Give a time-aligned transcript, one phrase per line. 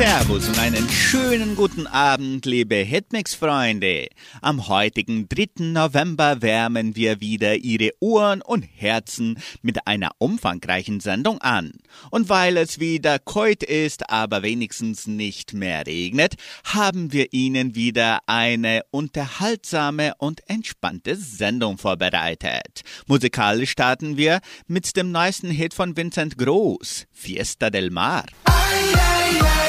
[0.00, 4.08] Servus und einen schönen guten Abend, liebe Hitmix-Freunde.
[4.40, 5.48] Am heutigen 3.
[5.58, 11.72] November wärmen wir wieder Ihre Ohren und Herzen mit einer umfangreichen Sendung an.
[12.10, 18.20] Und weil es wieder keut ist, aber wenigstens nicht mehr regnet, haben wir Ihnen wieder
[18.24, 22.84] eine unterhaltsame und entspannte Sendung vorbereitet.
[23.06, 28.24] Musikalisch starten wir mit dem neuesten Hit von Vincent Groß, Fiesta del Mar.
[28.44, 29.60] Ay, ay, ay.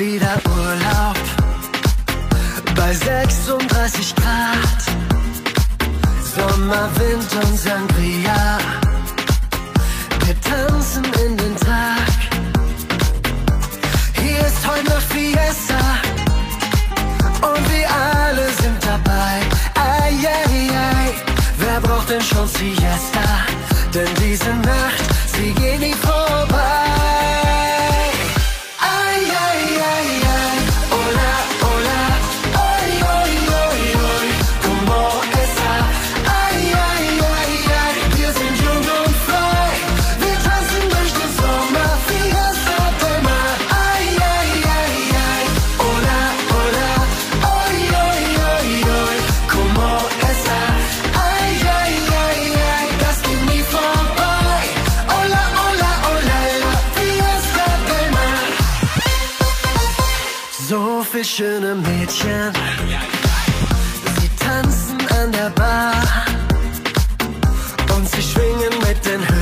[0.00, 1.18] wieder Urlaub
[2.74, 4.80] bei 36 Grad.
[6.34, 8.58] Sommer, Wind und Sangria.
[10.24, 11.99] Wir tanzen in den Tag.
[14.84, 15.78] Noch Fiesta
[17.42, 19.40] und wir alle sind dabei.
[19.74, 21.14] Ei, ei, ei.
[21.58, 23.19] Wer braucht denn schon Siesta?
[61.24, 62.52] Schöne Mädchen.
[64.20, 65.94] Sie tanzen an der Bar
[67.96, 69.39] und sie schwingen mit den Hüften.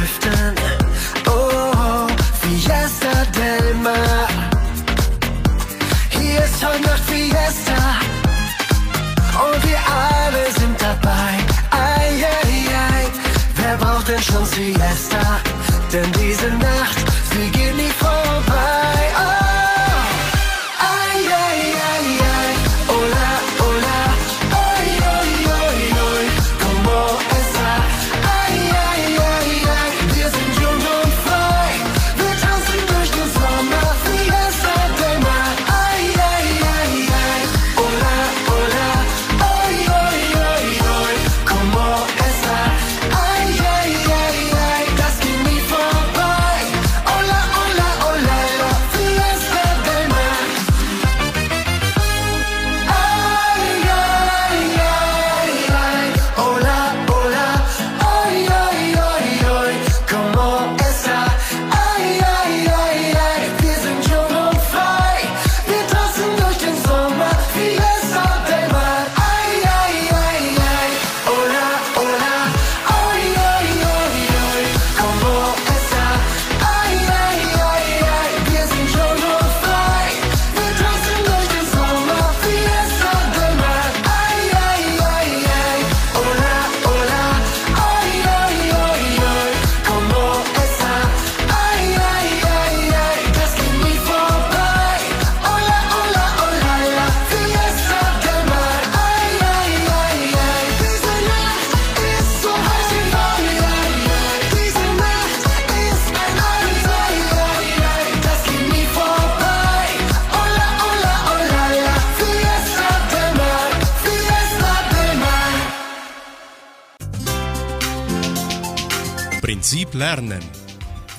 [119.92, 120.40] Lernen.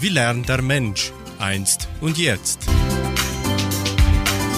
[0.02, 2.68] Wie lernt der Mensch einst und jetzt?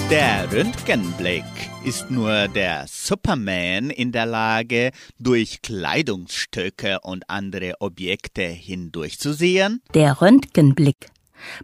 [0.10, 1.44] Der Röntgenblick
[1.86, 9.82] ist nur der Superman in der Lage, durch Kleidungsstücke und andere Objekte hindurchzusehen?
[9.94, 11.12] Der Röntgenblick.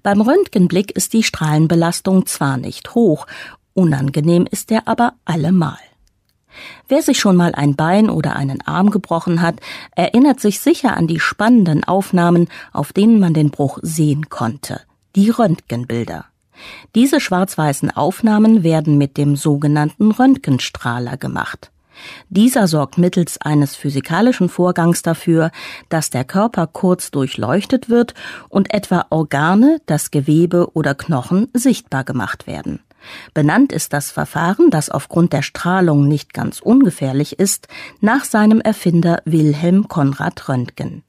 [0.04, 3.26] Beim Röntgenblick ist die Strahlenbelastung zwar nicht hoch,
[3.74, 5.80] unangenehm ist er aber allemal.
[6.88, 9.60] Wer sich schon mal ein Bein oder einen Arm gebrochen hat,
[9.96, 14.82] erinnert sich sicher an die spannenden Aufnahmen, auf denen man den Bruch sehen konnte.
[15.16, 16.26] Die Röntgenbilder.
[16.96, 21.72] Diese schwarz-weißen Aufnahmen werden mit dem sogenannten Röntgenstrahler gemacht.
[22.30, 25.52] Dieser sorgt mittels eines physikalischen Vorgangs dafür,
[25.90, 28.14] dass der Körper kurz durchleuchtet wird
[28.50, 32.80] und etwa Organe, das Gewebe oder Knochen sichtbar gemacht werden.
[33.34, 37.68] Benannt ist das Verfahren, das aufgrund der Strahlung nicht ganz ungefährlich ist,
[38.02, 41.04] nach seinem Erfinder Wilhelm Konrad Röntgen.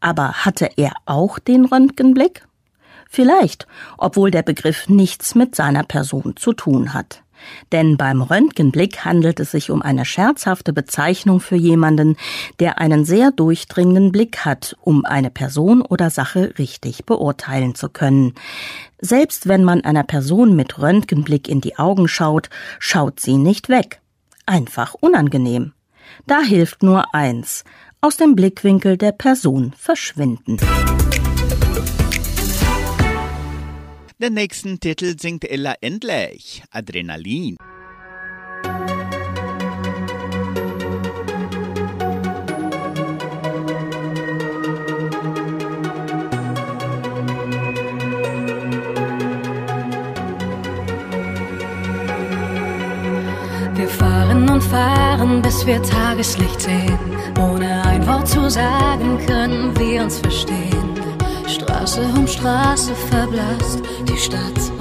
[0.00, 2.46] Aber hatte er auch den Röntgenblick?
[3.08, 3.66] Vielleicht,
[3.96, 7.22] obwohl der Begriff nichts mit seiner Person zu tun hat.
[7.72, 12.16] Denn beim Röntgenblick handelt es sich um eine scherzhafte Bezeichnung für jemanden,
[12.60, 18.34] der einen sehr durchdringenden Blick hat, um eine Person oder Sache richtig beurteilen zu können.
[19.00, 24.00] Selbst wenn man einer Person mit Röntgenblick in die Augen schaut, schaut sie nicht weg.
[24.46, 25.72] Einfach unangenehm.
[26.26, 27.64] Da hilft nur eins,
[28.00, 30.58] aus dem Blickwinkel der Person verschwinden.
[34.20, 37.56] Den nächsten Titel singt Ella endlich, Adrenalin.
[53.74, 56.98] Wir fahren und fahren, bis wir Tageslicht sehen.
[57.38, 60.98] Ohne ein Wort zu sagen, können wir uns verstehen.
[61.46, 63.82] Straße um Straße verblasst
[64.18, 64.77] Stadt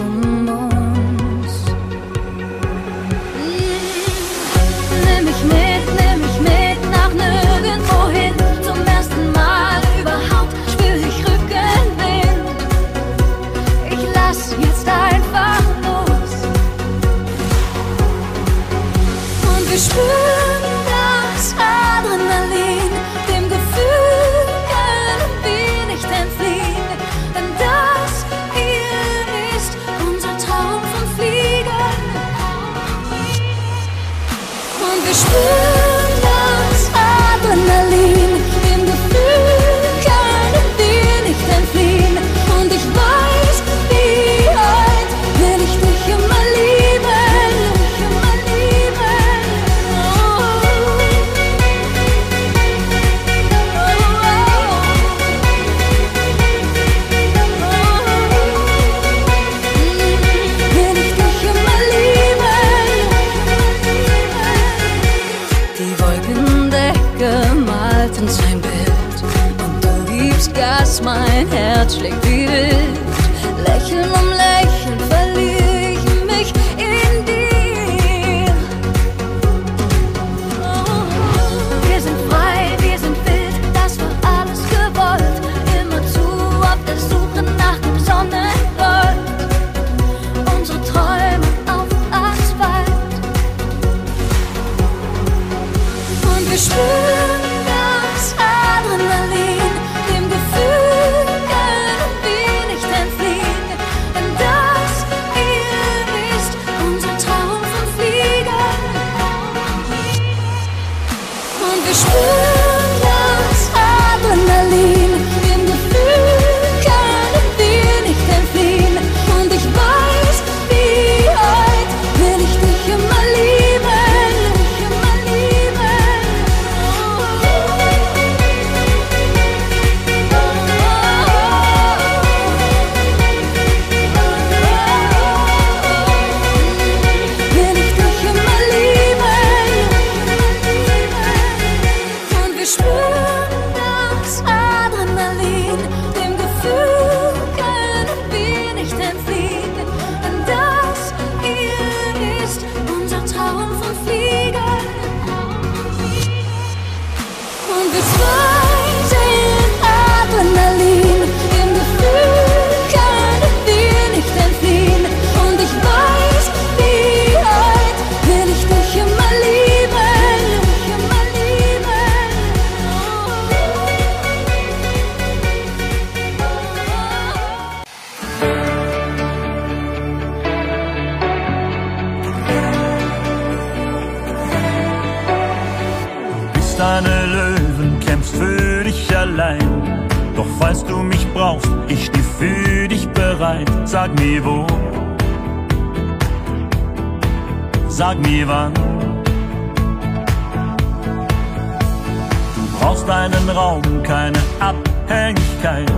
[203.08, 205.90] Du brauchst einen Raum, keine Abhängigkeit.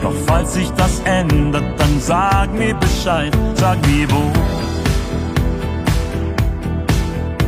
[0.00, 3.36] Doch falls sich das ändert, dann sag mir Bescheid.
[3.54, 4.32] Sag mir wo,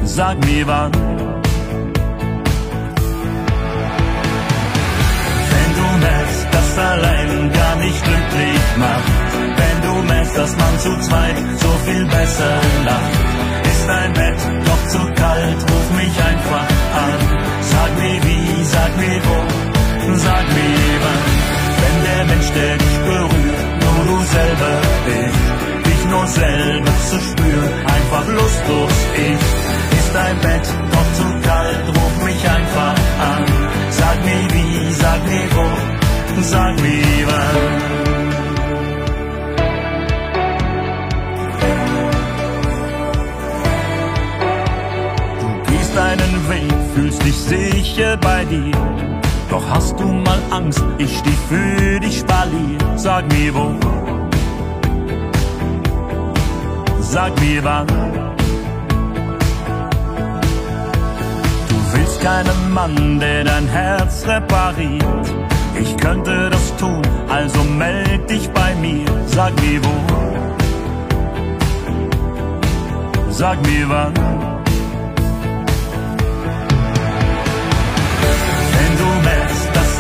[0.05, 0.91] sag mir wann.
[5.53, 9.13] Wenn du merkst, dass allein gar nicht glücklich macht,
[9.59, 13.13] wenn du merkst, dass man zu zweit so viel besser lacht,
[13.63, 16.69] ist dein Bett doch zu kalt, ruf mich einfach
[17.07, 17.21] an.
[17.61, 18.38] Sag mir wie,
[18.75, 19.39] Sag mir wo,
[20.27, 21.23] sag mir wann.
[21.81, 24.75] Wenn der Mensch, der dich berührt, nur du selber
[25.07, 25.47] bist,
[25.87, 28.97] dich nur selber zu spüren, einfach lustlos
[29.29, 29.99] Ich.
[29.99, 32.97] Ist dein Bett noch zu kalt, ruf mich einfach
[33.33, 33.45] an.
[33.91, 38.08] Sag mir wie, sag mir wo, sag mir wann.
[45.99, 48.73] Deinen Weg, fühlst dich sicher bei dir.
[49.51, 52.79] Doch hast du mal Angst, ich steh für dich spalier.
[52.97, 53.75] Sag mir wo,
[57.01, 57.89] sag mir wann.
[61.69, 65.27] Du willst keinen Mann, der dein Herz repariert.
[65.81, 69.07] Ich könnte das tun, also meld dich bei mir.
[69.27, 69.95] Sag mir wo,
[73.31, 74.48] sag mir wann.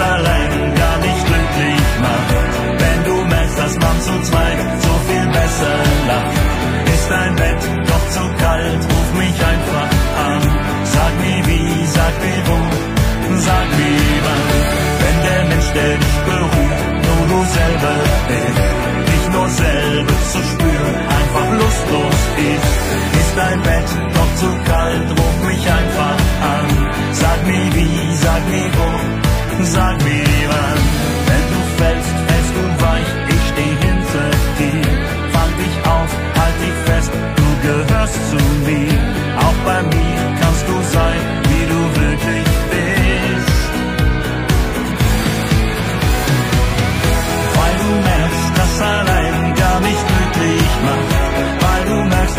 [0.00, 2.30] Allein gar nicht glücklich macht,
[2.82, 5.76] wenn du merkst, dass man zu zweit so viel besser
[6.10, 6.36] lacht,
[6.94, 9.90] ist dein Bett doch zu kalt, ruf mich einfach
[10.28, 10.42] an.
[10.84, 12.58] Sag mir wie, sag mir wo,
[13.46, 14.46] sag mir wann.
[15.02, 17.96] Wenn der Mensch, der dich berührt, nur du selber
[18.28, 18.60] bist,
[19.08, 22.20] dich nur selber zu spüren, einfach lustlos
[22.52, 22.72] ist,
[23.20, 25.18] ist dein Bett doch zu kalt,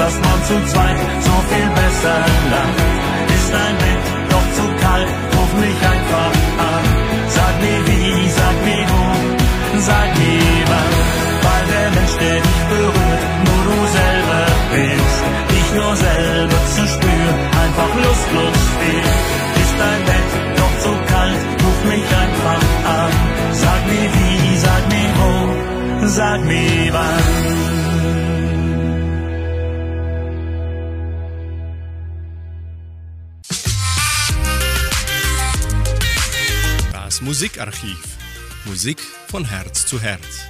[0.09, 2.19] dass man zu zweit so viel besser
[2.53, 2.79] lacht.
[3.35, 6.33] Ist dein Bett doch zu kalt, ruf mich einfach
[6.73, 6.85] an.
[7.37, 9.05] Sag mir wie, sag mir wo,
[9.89, 10.93] sag mir wann.
[11.45, 15.19] Weil der Mensch, der dich berührt, nur du selber bist.
[15.53, 18.61] Dich nur selber zu spüren, einfach lustlos
[18.97, 19.17] ist.
[19.61, 22.61] Ist dein Bett doch zu kalt, ruf mich einfach
[22.97, 23.11] an.
[23.63, 27.78] Sag mir wie, sag mir wo, sag mir wann.
[37.39, 38.17] Musikarchiv.
[38.65, 40.41] Musik von Herz zu Herz.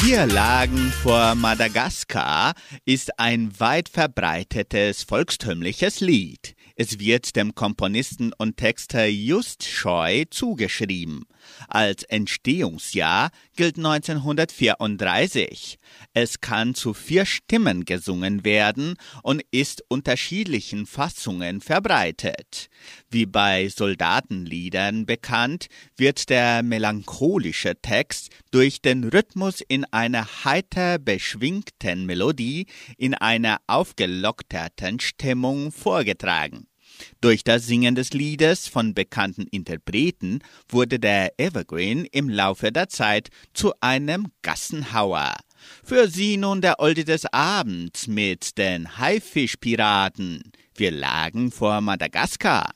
[0.00, 2.54] Wir lagen vor Madagaskar
[2.86, 6.54] ist ein weit verbreitetes volkstümliches Lied.
[6.76, 11.26] Es wird dem Komponisten und Texter Just Scheu zugeschrieben.
[11.68, 15.78] Als Entstehungsjahr gilt 1934.
[16.14, 22.68] Es kann zu vier Stimmen gesungen werden und ist unterschiedlichen Fassungen verbreitet.
[23.10, 32.06] Wie bei Soldatenliedern bekannt, wird der melancholische Text durch den Rhythmus in einer heiter beschwingten
[32.06, 36.66] Melodie in einer aufgelockerten Stimmung vorgetragen.
[37.20, 43.28] Durch das Singen des Liedes von bekannten Interpreten wurde der Evergreen im Laufe der Zeit
[43.54, 45.34] zu einem Gassenhauer.
[45.82, 50.52] Für Sie nun der Olde des Abends mit den Haifischpiraten.
[50.74, 52.70] Wir lagen vor Madagaskar.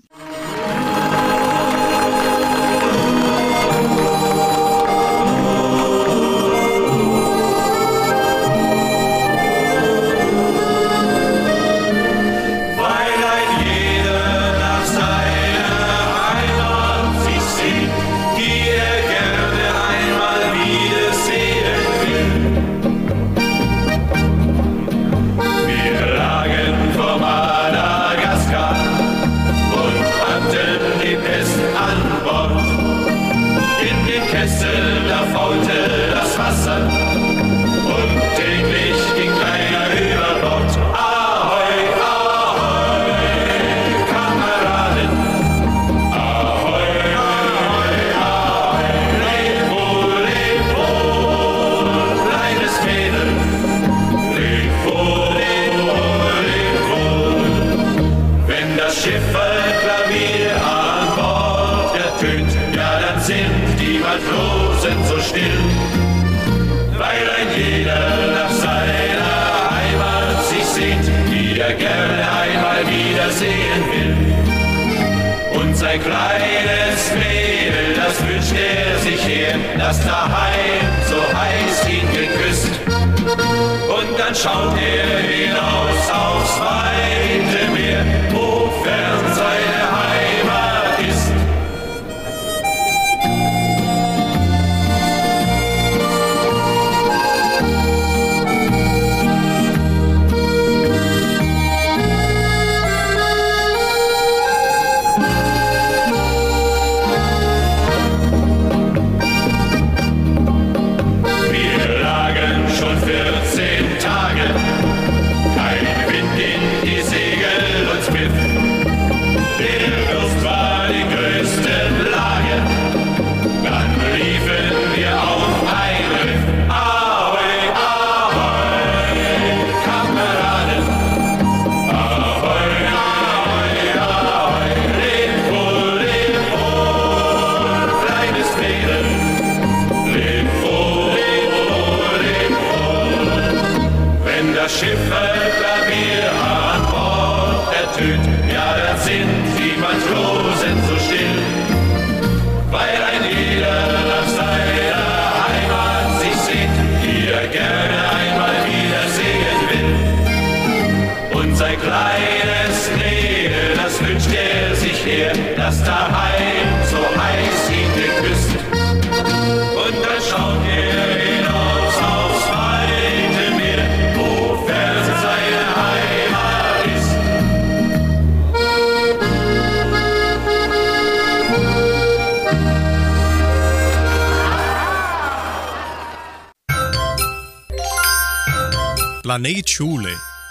[79.11, 82.71] Sich her, das daheim so heiß ihn geküsst.
[82.87, 87.50] Und dann schaut er hinaus aufs weite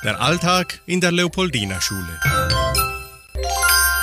[0.09, 2.19] Der Alltag in der Leopoldina Schule.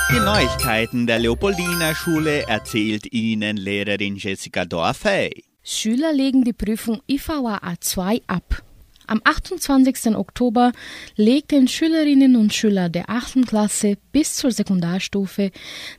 [0.08, 5.42] Die Neuigkeiten der Leopoldina Schule erzählt Ihnen Lehrerin Jessica Dorfey.
[5.64, 8.62] Schüler legen die Prüfung IVA A2 ab.
[9.08, 10.14] Am 28.
[10.14, 10.70] Oktober
[11.16, 13.44] legten Schülerinnen und Schüler der 8.
[13.44, 15.50] Klasse bis zur Sekundarstufe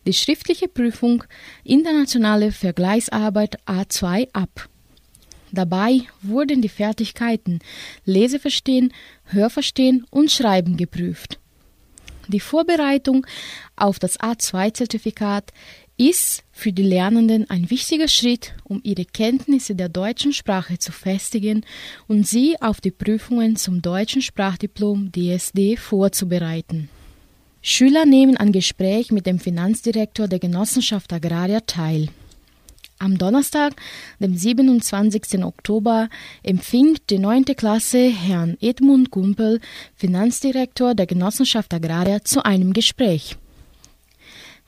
[0.06, 1.26] die schriftliche Prüfung
[1.66, 4.70] Internationale Vergleichsarbeit A2 ab.
[5.52, 7.60] Dabei wurden die Fertigkeiten
[8.06, 8.94] Leseverstehen,
[9.26, 11.40] Hörverstehen und Schreiben geprüft.
[12.28, 13.26] Die Vorbereitung
[13.78, 15.54] auf das A2-Zertifikat
[15.98, 21.66] ist für die Lernenden ein wichtiger Schritt, um ihre Kenntnisse der deutschen Sprache zu festigen
[22.08, 26.90] und sie auf die Prüfungen zum deutschen Sprachdiplom DSD vorzubereiten.
[27.62, 32.10] Schüler nehmen an Gespräch mit dem Finanzdirektor der Genossenschaft Agraria teil.
[33.00, 33.76] Am Donnerstag,
[34.20, 35.44] dem 27.
[35.44, 36.10] Oktober,
[36.42, 37.46] empfing die 9.
[37.56, 39.60] Klasse Herrn Edmund Gumpel,
[39.96, 43.38] Finanzdirektor der Genossenschaft Agraria, zu einem Gespräch.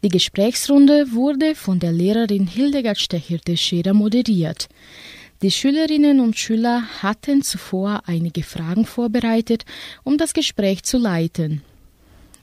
[0.03, 4.69] Die Gesprächsrunde wurde von der Lehrerin Hildegard Stecherte-Scherer moderiert.
[5.41, 9.65] Die Schülerinnen und Schüler hatten zuvor einige Fragen vorbereitet,
[10.03, 11.63] um das Gespräch zu leiten.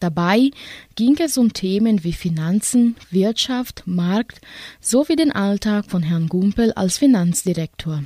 [0.01, 0.51] Dabei
[0.95, 4.41] ging es um Themen wie Finanzen, Wirtschaft, Markt
[4.81, 8.05] sowie den Alltag von Herrn Gumpel als Finanzdirektor.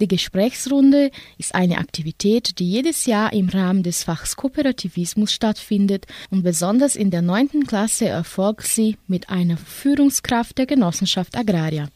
[0.00, 6.42] Die Gesprächsrunde ist eine Aktivität, die jedes Jahr im Rahmen des Fachs Kooperativismus stattfindet und
[6.42, 11.88] besonders in der neunten Klasse erfolgt sie mit einer Führungskraft der Genossenschaft Agraria.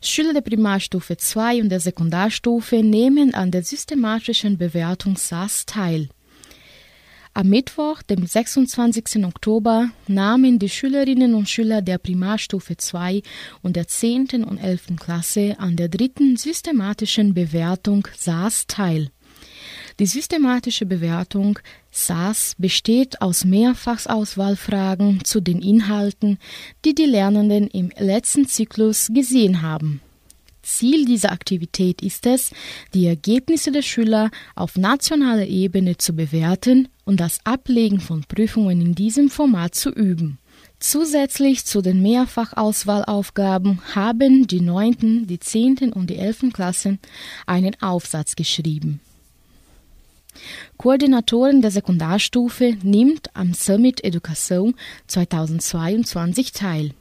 [0.00, 6.08] Schüler der Primarstufe 2 und der Sekundarstufe nehmen an der systematischen Bewertung SAS teil.
[7.34, 9.24] Am Mittwoch, dem 26.
[9.24, 13.22] Oktober, nahmen die Schülerinnen und Schüler der Primarstufe 2
[13.62, 14.44] und der 10.
[14.44, 14.96] und 11.
[15.00, 19.08] Klasse an der dritten systematischen Bewertung SAS teil.
[19.98, 21.58] Die systematische Bewertung
[21.90, 26.38] SAS besteht aus Mehrfachauswahlfragen zu den Inhalten,
[26.84, 30.02] die die Lernenden im letzten Zyklus gesehen haben.
[30.62, 32.52] Ziel dieser Aktivität ist es,
[32.94, 38.94] die Ergebnisse der Schüler auf nationaler Ebene zu bewerten und das Ablegen von Prüfungen in
[38.94, 40.38] diesem Format zu üben.
[40.78, 45.92] Zusätzlich zu den Mehrfachauswahlaufgaben haben die 9., die 10.
[45.92, 46.52] und die 11.
[46.52, 46.98] Klassen
[47.46, 49.00] einen Aufsatz geschrieben.
[50.78, 54.74] Koordinatorin der Sekundarstufe nimmt am Summit Education
[55.06, 56.94] 2022 teil.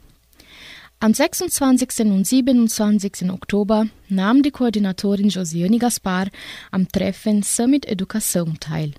[1.03, 2.11] Am 26.
[2.11, 3.31] und 27.
[3.31, 6.27] Oktober nahm die Koordinatorin Josiane Gaspar
[6.69, 8.93] am Treffen Summit Education teil.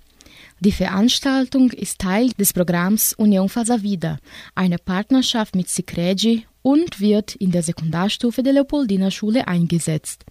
[0.59, 4.19] Die Veranstaltung ist Teil des Programms União Faz a Vida,
[4.57, 10.25] eine Partnerschaft mit Sicredi und wird in der Sekundarstufe der Leopoldina Schule eingesetzt.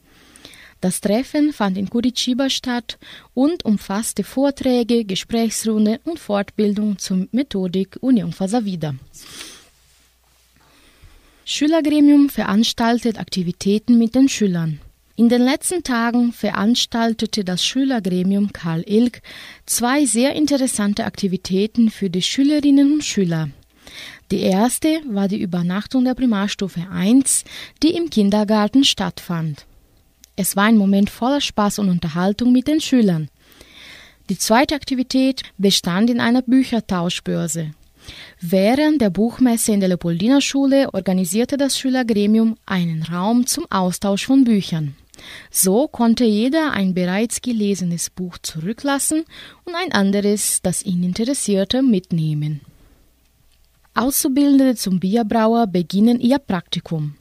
[0.81, 2.99] Das Treffen fand in Curitiba statt
[3.33, 8.93] und umfasste Vorträge, Gesprächsrunden und Fortbildung zur Methodik União Faz Vida.
[11.43, 14.79] Schülergremium veranstaltet Aktivitäten mit den Schülern.
[15.15, 19.21] In den letzten Tagen veranstaltete das Schülergremium Karl Ilk
[19.65, 23.49] zwei sehr interessante Aktivitäten für die Schülerinnen und Schüler.
[24.29, 27.43] Die erste war die Übernachtung der Primarstufe 1,
[27.83, 29.65] die im Kindergarten stattfand.
[30.35, 33.29] Es war ein Moment voller Spaß und Unterhaltung mit den Schülern.
[34.29, 37.71] Die zweite Aktivität bestand in einer Büchertauschbörse.
[38.39, 44.43] Während der Buchmesse in der Leopoldina Schule organisierte das Schülergremium einen Raum zum Austausch von
[44.43, 44.95] Büchern.
[45.51, 49.25] So konnte jeder ein bereits gelesenes Buch zurücklassen
[49.65, 52.61] und ein anderes, das ihn interessierte, mitnehmen.
[53.93, 57.15] Auszubildende zum Bierbrauer beginnen ihr Praktikum.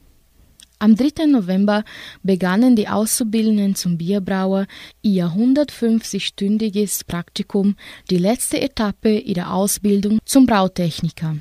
[0.81, 1.27] Am 3.
[1.27, 1.83] November
[2.23, 4.65] begannen die Auszubildenden zum Bierbrauer
[5.03, 7.75] ihr 150-stündiges Praktikum,
[8.09, 11.37] die letzte Etappe ihrer Ausbildung zum Brautechniker.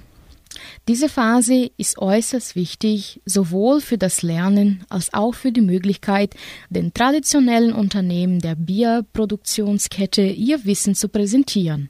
[0.88, 6.35] Diese Phase ist äußerst wichtig, sowohl für das Lernen als auch für die Möglichkeit,
[6.68, 11.88] den traditionellen Unternehmen der Bierproduktionskette ihr Wissen zu präsentieren.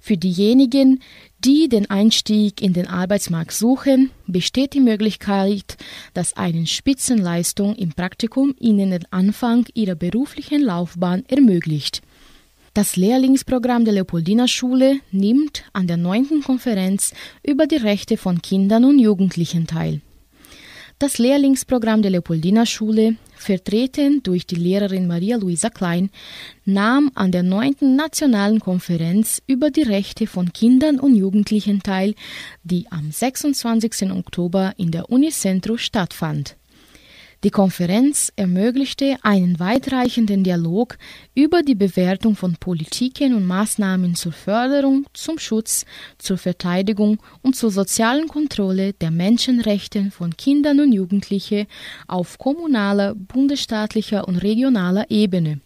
[0.00, 1.00] Für diejenigen,
[1.44, 5.76] die den Einstieg in den Arbeitsmarkt suchen, besteht die Möglichkeit,
[6.14, 12.00] dass eine Spitzenleistung im Praktikum ihnen den Anfang ihrer beruflichen Laufbahn ermöglicht.
[12.72, 18.84] Das Lehrlingsprogramm der Leopoldina Schule nimmt an der neunten Konferenz über die Rechte von Kindern
[18.84, 20.00] und Jugendlichen teil.
[20.98, 26.10] Das Lehrlingsprogramm der Leopoldina Schule, vertreten durch die Lehrerin Maria Luisa Klein,
[26.64, 32.14] nahm an der neunten Nationalen Konferenz über die Rechte von Kindern und Jugendlichen teil,
[32.62, 34.10] die am 26.
[34.10, 36.56] Oktober in der Unicentro stattfand.
[37.44, 40.96] Die Konferenz ermöglichte einen weitreichenden Dialog
[41.34, 45.84] über die Bewertung von Politiken und Maßnahmen zur Förderung, zum Schutz,
[46.16, 51.66] zur Verteidigung und zur sozialen Kontrolle der Menschenrechte von Kindern und Jugendlichen
[52.08, 55.60] auf kommunaler, bundesstaatlicher und regionaler Ebene.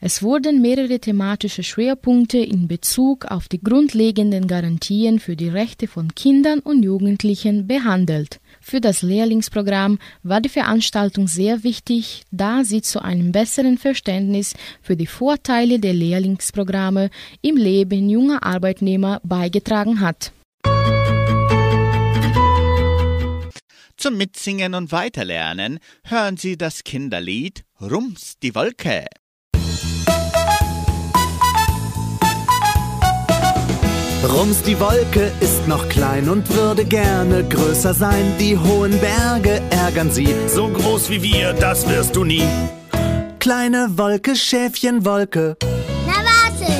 [0.00, 6.16] Es wurden mehrere thematische Schwerpunkte in Bezug auf die grundlegenden Garantien für die Rechte von
[6.16, 8.40] Kindern und Jugendlichen behandelt.
[8.60, 14.96] Für das Lehrlingsprogramm war die Veranstaltung sehr wichtig, da sie zu einem besseren Verständnis für
[14.96, 20.32] die Vorteile der Lehrlingsprogramme im Leben junger Arbeitnehmer beigetragen hat.
[23.96, 29.04] Zum Mitsingen und Weiterlernen hören Sie das Kinderlied Rums die Wolke.
[34.28, 38.34] Rums die Wolke ist noch klein und würde gerne größer sein.
[38.38, 40.28] Die hohen Berge ärgern sie.
[40.46, 42.44] So groß wie wir, das wirst du nie.
[43.38, 45.56] Kleine Wolke, Schäfchen, Wolke.
[46.06, 46.70] Na warte!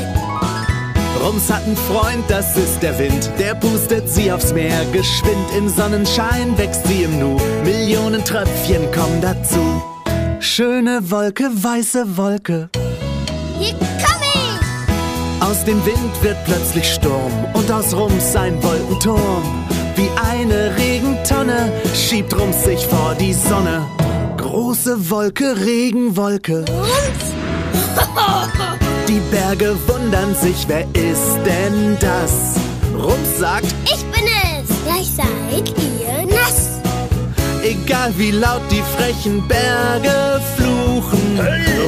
[1.24, 3.30] Rums hat einen Freund, das ist der Wind.
[3.38, 4.84] Der pustet sie aufs Meer.
[4.92, 7.38] Geschwind im Sonnenschein wächst sie im Nu.
[7.64, 9.82] Millionen Tröpfchen kommen dazu.
[10.40, 12.68] Schöne Wolke, weiße Wolke.
[13.58, 14.19] Hier komm ich!
[15.50, 19.42] Aus dem Wind wird plötzlich Sturm und aus Rums ein Wolkenturm.
[19.96, 23.84] Wie eine Regentonne schiebt Rums sich vor die Sonne.
[24.36, 26.64] Große Wolke, Regenwolke.
[29.08, 32.54] Die Berge wundern sich, wer ist denn das?
[32.94, 34.04] Rums sagt, Ich
[37.70, 41.40] egal wie laut die frechen Berge fluchen.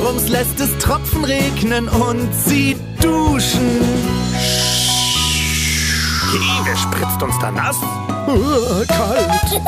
[0.04, 3.80] Rums lässt es Tropfen regnen und sie duschen.
[6.30, 7.76] Hey, wer spritzt uns da nass?
[8.88, 9.62] Kalt.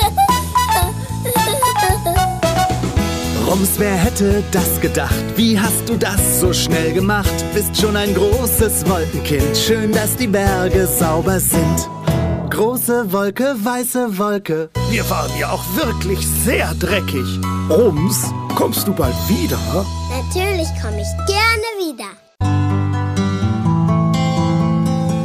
[3.47, 5.25] Rums, wer hätte das gedacht?
[5.37, 7.35] Wie hast du das so schnell gemacht?
[7.53, 9.57] Bist schon ein großes Wolkenkind.
[9.57, 11.89] Schön, dass die Berge sauber sind.
[12.55, 14.71] Große Wolke, weiße Wolke.
[14.89, 17.27] Wir waren ja auch wirklich sehr dreckig.
[17.69, 19.59] Rums, kommst du bald wieder?
[20.09, 22.11] Natürlich komme ich gerne wieder.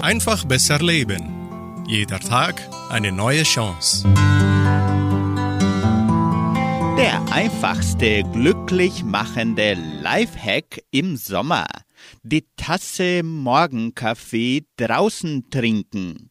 [0.01, 1.85] Einfach besser leben.
[1.87, 4.11] Jeder Tag eine neue Chance.
[6.97, 11.67] Der einfachste glücklich machende Lifehack im Sommer.
[12.23, 16.28] Die Tasse Morgenkaffee draußen trinken.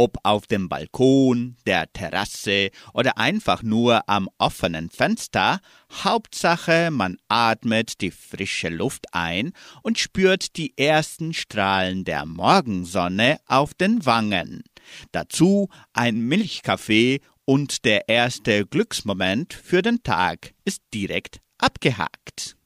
[0.00, 5.60] Ob auf dem Balkon, der Terrasse oder einfach nur am offenen Fenster,
[5.92, 13.74] Hauptsache man atmet die frische Luft ein und spürt die ersten Strahlen der Morgensonne auf
[13.74, 14.62] den Wangen.
[15.10, 22.57] Dazu ein Milchkaffee und der erste Glücksmoment für den Tag ist direkt abgehakt.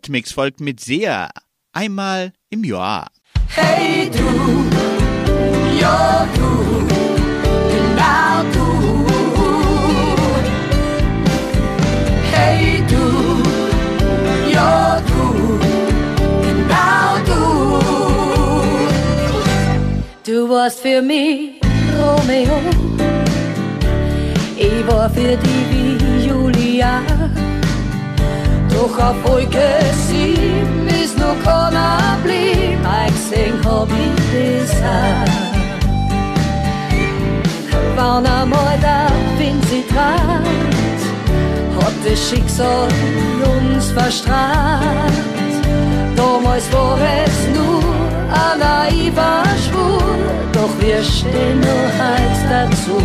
[0.00, 1.28] Hitmix folgt mit sehr
[1.72, 3.10] einmal im Jahr.
[3.48, 4.64] Hey du,
[5.78, 6.86] ja du,
[7.74, 8.66] genau du.
[12.32, 13.04] Hey du,
[14.50, 15.60] ja du,
[16.46, 17.42] genau du.
[20.32, 21.60] Du warst für mich
[21.98, 22.58] Romeo,
[24.56, 27.02] ich war für die wie Julia.
[28.80, 29.68] Doch auf Wolke
[30.08, 35.30] sieben ist noch keiner blieb, ich gesehen hab ich auch.
[37.94, 41.00] Wann einmal der Wind sie trat,
[41.78, 42.88] hat das Schicksal
[43.52, 45.12] uns verstrahlt.
[46.16, 47.84] Damals war es nur
[48.32, 50.16] ein naiver Schwur,
[50.52, 52.98] doch wir stehen nur halt dazu.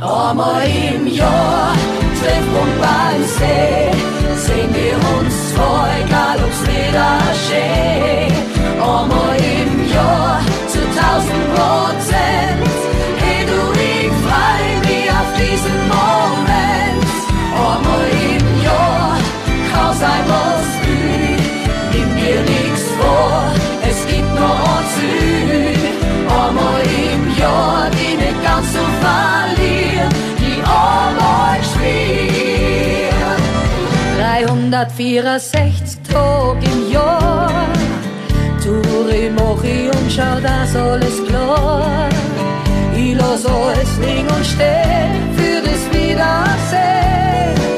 [0.00, 1.76] Einmal im Jahr
[2.26, 3.90] Treffpunkt beim See,
[4.34, 8.26] sehen wir uns zwei, egal ob's wieder schee.
[8.82, 12.74] Einmal im Jahr zu tausend Prozent,
[13.22, 17.10] hey du, ich freu mich auf diesen Moment.
[17.68, 19.18] Einmal im Jahr
[19.70, 20.66] kann sein, was
[21.92, 23.42] nimm dir nichts vor,
[23.88, 25.78] es gibt nur uns Süd.
[26.28, 27.66] Einmal im Jahr
[34.84, 37.50] 364 Tage im Jahr.
[38.62, 42.08] Turi, mochi und schau, dass alles klar.
[42.94, 47.75] Ich lass alles liegen und stehen für das Wiedersehen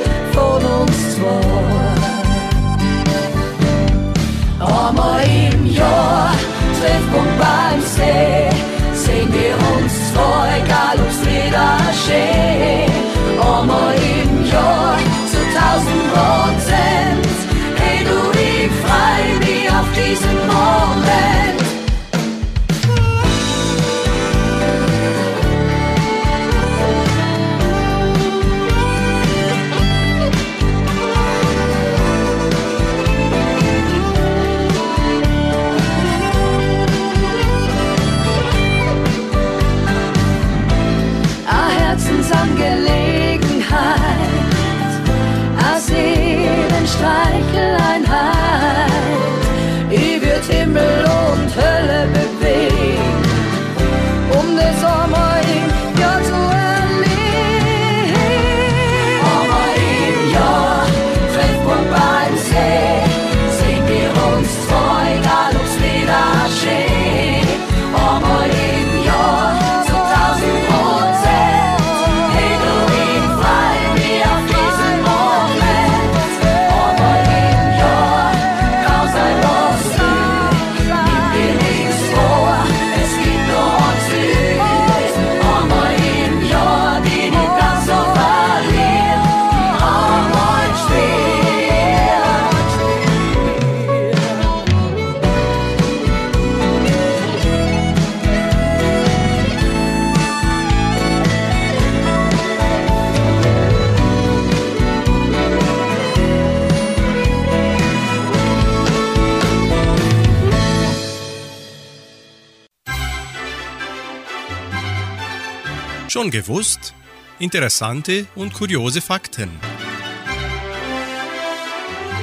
[116.09, 116.95] Schon gewusst?
[117.39, 119.51] Interessante und kuriose Fakten.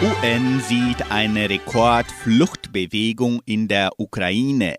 [0.01, 4.77] UN sieht eine Rekordfluchtbewegung in der Ukraine.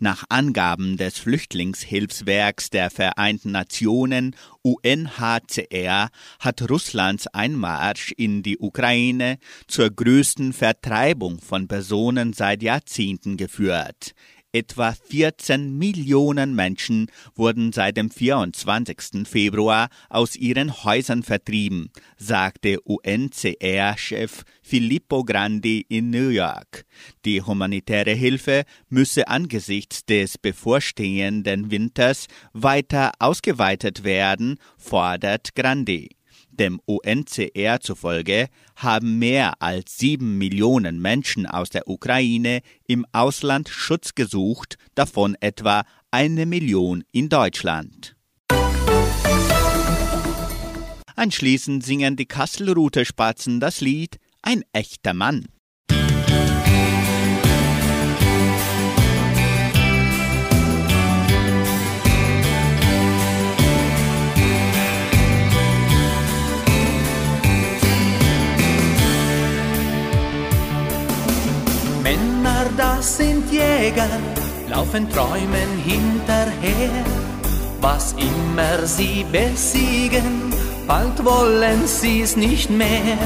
[0.00, 6.08] Nach Angaben des Flüchtlingshilfswerks der Vereinten Nationen UNHCR
[6.40, 14.14] hat Russlands Einmarsch in die Ukraine zur größten Vertreibung von Personen seit Jahrzehnten geführt.
[14.52, 19.28] Etwa 14 Millionen Menschen wurden seit dem 24.
[19.28, 26.86] Februar aus ihren Häusern vertrieben, sagte UNCR-Chef Filippo Grandi in New York.
[27.26, 36.17] Die humanitäre Hilfe müsse angesichts des bevorstehenden Winters weiter ausgeweitet werden, fordert Grandi.
[36.58, 44.14] Dem UNCR zufolge haben mehr als sieben Millionen Menschen aus der Ukraine im Ausland Schutz
[44.14, 48.16] gesucht, davon etwa eine Million in Deutschland.
[51.14, 55.46] Anschließend singen die Kasselruther Spatzen das Lied Ein echter Mann.
[72.78, 74.08] Das sind Jäger,
[74.68, 77.04] laufen Träumen hinterher.
[77.80, 80.52] Was immer sie besiegen,
[80.86, 83.18] bald wollen sie's nicht mehr.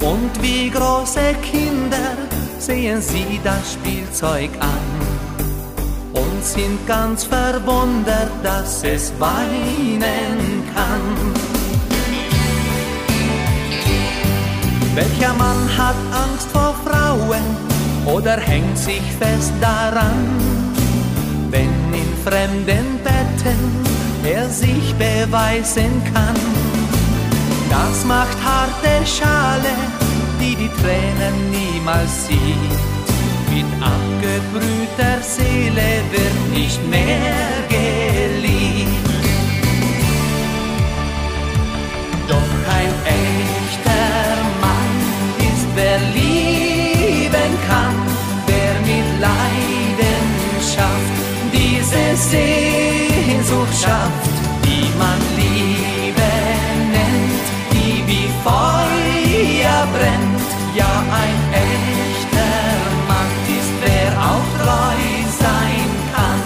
[0.00, 2.16] Und wie große Kinder
[2.58, 4.92] sehen sie das Spielzeug an
[6.12, 11.52] und sind ganz verwundert, dass es weinen kann.
[14.94, 16.74] Welcher Mann hat Angst vor
[18.06, 20.28] oder hängt sich fest daran,
[21.50, 23.60] wenn in fremden Betten
[24.24, 26.36] er sich beweisen kann?
[27.70, 29.74] Das macht harte Schale,
[30.40, 32.92] die die Tränen niemals sieht.
[33.54, 37.34] Mit abgebrühter Seele wird nicht mehr
[37.68, 39.02] geliebt.
[42.28, 44.92] Doch ein echter Mann
[45.38, 45.98] ist, wer
[52.30, 56.32] Sehnsucht schafft, die man Liebe
[56.96, 60.50] nennt, die wie Feuer brennt.
[60.74, 62.56] Ja, ein echter
[63.08, 65.02] Mann ist, wer auch treu
[65.44, 66.42] sein kann.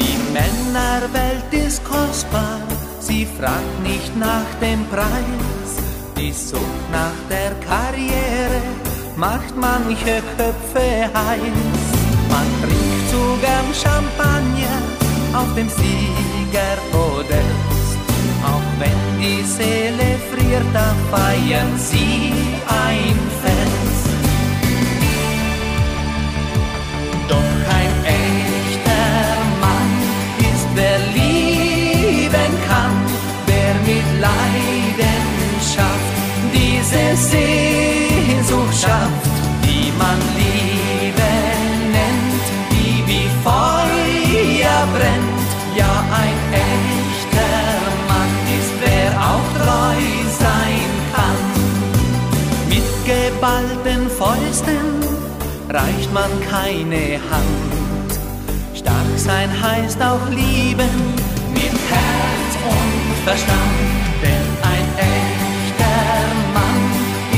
[0.00, 2.60] Die Männerwelt ist kostbar,
[3.08, 5.70] die fragt nicht nach dem Preis,
[6.16, 8.81] die sucht nach der Karriere,
[9.16, 11.78] macht manche Köpfe heiß.
[12.30, 14.80] Man trinkt zu gern Champagner
[15.34, 17.40] auf dem Siegerpodest.
[18.44, 22.32] Auch wenn die Seele friert, da feiern sie
[22.66, 24.08] ein Fest.
[27.28, 29.08] Doch ein echter
[29.60, 29.92] Mann
[30.38, 32.52] ist, wer lieben
[33.46, 36.12] wer mit Leidenschaft
[36.52, 37.51] diese Sehnsucht
[54.32, 55.02] Fäusten
[55.68, 58.10] reicht man keine Hand.
[58.74, 60.94] Stark sein heißt auch lieben
[61.52, 63.78] mit Herz und Verstand.
[64.22, 65.98] Denn ein echter
[66.54, 66.82] Mann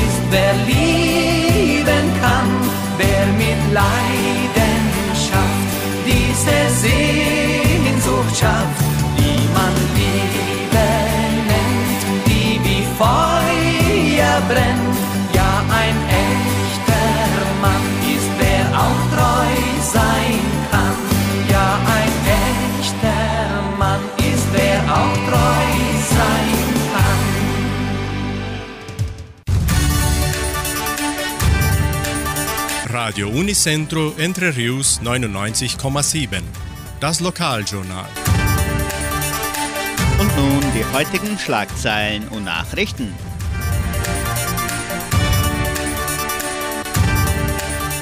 [0.04, 2.50] ist, wer lieben kann,
[2.98, 5.34] wer mit Leidenschaft
[6.06, 7.23] diese Sehnsucht
[33.06, 36.40] Radio Unicentro Entre Rius 99,7.
[37.00, 38.08] Das Lokaljournal.
[40.18, 43.12] Und nun die heutigen Schlagzeilen und Nachrichten.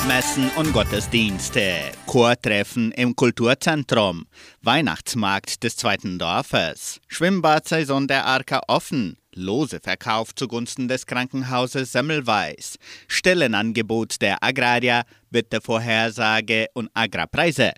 [0.07, 4.27] Messen und Gottesdienste, Chortreffen im Kulturzentrum,
[4.61, 12.77] Weihnachtsmarkt des zweiten Dorfes, Schwimmbadsaison der Arka offen, Loseverkauf zugunsten des Krankenhauses Semmelweis,
[13.09, 17.73] Stellenangebot der Agrarier, Wettervorhersage und Agrarpreise.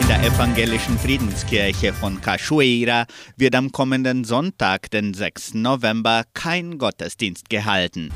[0.00, 5.54] In der evangelischen Friedenskirche von Cachoeira wird am kommenden Sonntag, den 6.
[5.54, 8.10] November, kein Gottesdienst gehalten.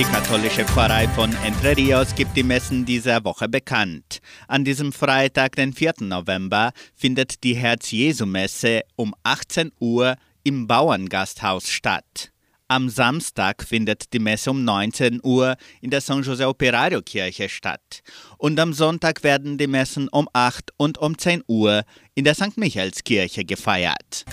[0.00, 4.20] Die katholische Pfarrei von Entre Rios gibt die Messen dieser Woche bekannt.
[4.48, 5.92] An diesem Freitag, den 4.
[6.00, 12.32] November, findet die Herz-Jesu-Messe um 18 Uhr im Bauerngasthaus statt.
[12.66, 18.00] Am Samstag findet die Messe um 19 Uhr in der San José Operario Kirche statt.
[18.38, 21.82] Und am Sonntag werden die Messen um 8 und um 10 Uhr
[22.14, 22.56] in der St.
[22.56, 24.24] Michaelskirche gefeiert.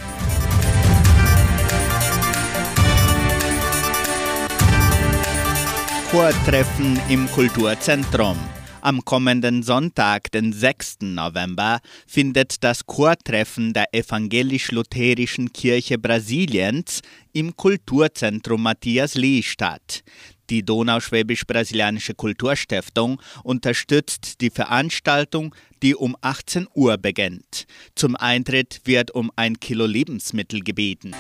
[6.12, 8.38] Chortreffen im Kulturzentrum.
[8.80, 11.00] Am kommenden Sonntag, den 6.
[11.02, 17.02] November, findet das Chortreffen der Evangelisch-Lutherischen Kirche Brasiliens
[17.34, 20.02] im Kulturzentrum Matthias Lee statt.
[20.50, 25.54] Die Donauschwäbisch-Brasilianische Kulturstiftung unterstützt die Veranstaltung,
[25.84, 27.66] die um 18 Uhr beginnt.
[27.96, 31.14] Zum Eintritt wird um ein Kilo Lebensmittel gebeten.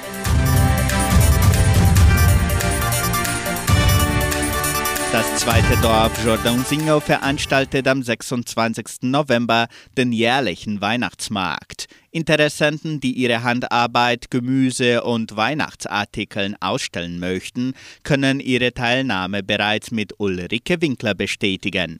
[5.18, 9.02] Das zweite Dorf Jordãozinho veranstaltet am 26.
[9.02, 11.88] November den jährlichen Weihnachtsmarkt.
[12.12, 20.82] Interessenten, die ihre Handarbeit, Gemüse und Weihnachtsartikeln ausstellen möchten, können ihre Teilnahme bereits mit Ulrike
[20.82, 21.98] Winkler bestätigen.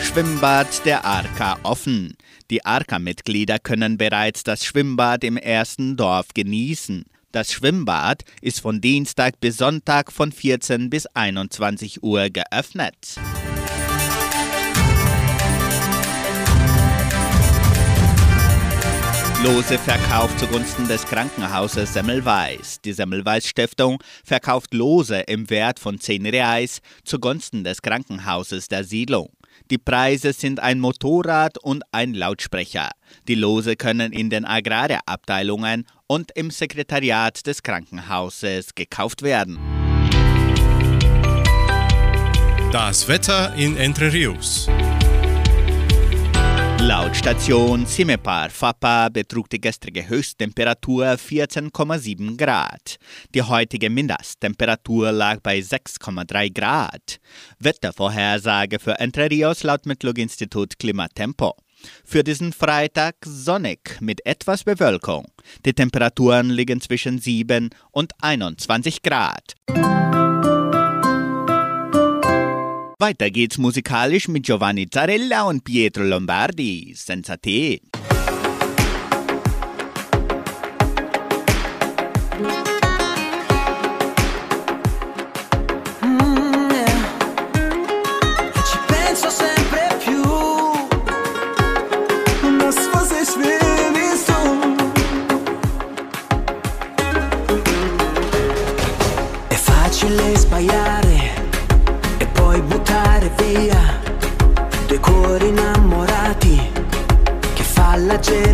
[0.00, 2.16] Schwimmbad der Arka offen.
[2.52, 7.06] Die Arka-Mitglieder können bereits das Schwimmbad im ersten Dorf genießen.
[7.32, 13.14] Das Schwimmbad ist von Dienstag bis Sonntag von 14 bis 21 Uhr geöffnet.
[19.42, 22.82] Lose Verkauf zugunsten des Krankenhauses Semmelweis.
[22.82, 29.30] Die Semmelweis Stiftung verkauft Lose im Wert von 10 Reais zugunsten des Krankenhauses der Siedlung.
[29.70, 32.90] Die Preise sind ein Motorrad und ein Lautsprecher.
[33.28, 39.58] Die Lose können in den Agrarabteilungen und im Sekretariat des Krankenhauses gekauft werden.
[42.72, 44.68] Das Wetter in Entre Rios.
[46.82, 52.96] Laut Station Simepar Fapa betrug die gestrige Höchsttemperatur 14,7 Grad.
[53.32, 57.20] Die heutige Mindesttemperatur lag bei 6,3 Grad.
[57.60, 61.54] Wettervorhersage für Entre Rios laut Metlog-Institut Klimatempo.
[62.04, 65.26] Für diesen Freitag sonnig mit etwas Bewölkung.
[65.64, 69.54] Die Temperaturen liegen zwischen 7 und 21 Grad.
[73.02, 76.94] Weiter geht's musikalisch mit Giovanni Zarella und Pietro Lombardi.
[76.94, 77.80] Sensate.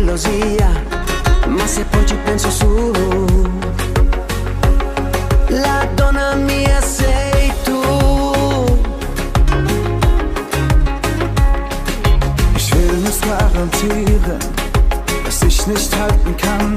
[0.09, 0.69] gelosia,
[1.47, 2.91] ma se poi ci penso su,
[5.49, 7.79] la donna mia sei tu.
[12.55, 14.39] Ich will es garantieren,
[15.25, 16.73] was ich nicht halten kann,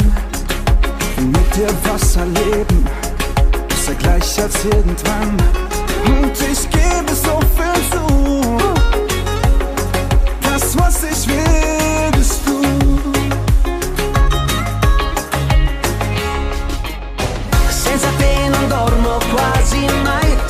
[1.17, 2.87] mit dir was erleben,
[3.69, 5.37] ist ja gleich als irgendwann.
[6.05, 6.72] Und ich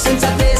[0.03, 0.52] senza te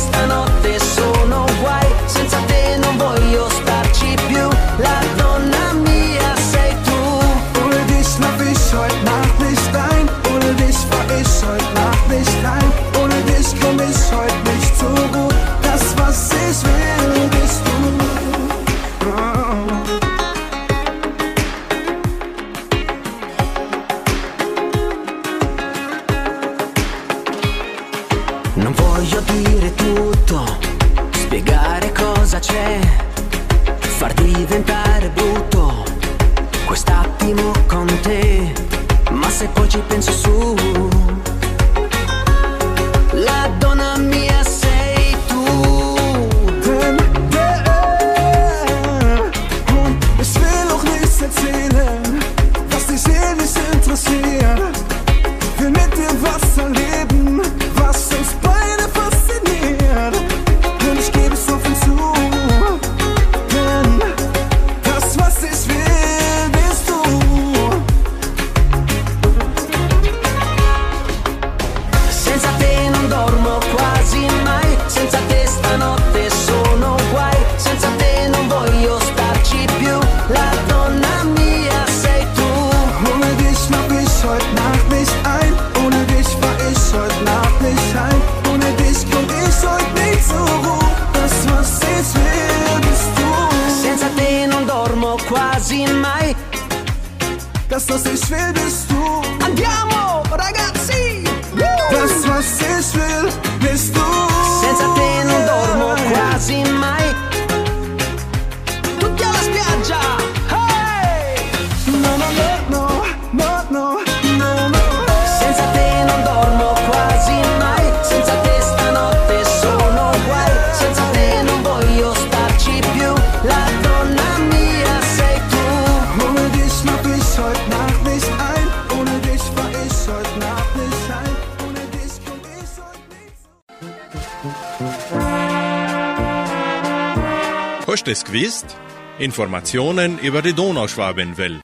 [137.87, 138.77] Hast du es gewusst?
[139.19, 141.61] Informationen über die Donauschwabenwelle.